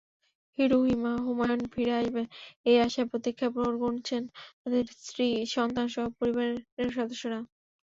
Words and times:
হিরু-হুমায়ুুন 0.57 1.61
ফিরে 1.73 1.93
আসবেন—এই 1.99 2.77
আশায় 2.85 3.07
প্রতীক্ষার 3.11 3.53
প্রহর 3.53 3.75
গুনছেন 3.83 4.23
তাঁদের 4.61 4.85
স্ত্রী, 4.99 5.25
সন্তানসহ 5.55 6.05
পরিবারের 6.19 6.57
সদস্যরা। 6.97 7.39